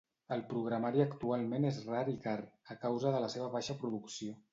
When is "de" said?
3.17-3.21